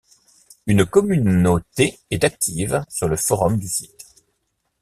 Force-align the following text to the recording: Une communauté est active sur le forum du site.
Une 0.65 0.83
communauté 0.87 1.99
est 2.09 2.23
active 2.23 2.83
sur 2.89 3.07
le 3.07 3.15
forum 3.15 3.59
du 3.59 3.67
site. 3.69 4.03